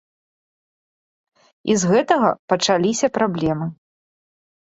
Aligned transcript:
І 1.73 1.75
з 1.81 1.91
гэтага 1.91 2.29
пачаліся 2.55 3.07
праблемы. 3.19 3.67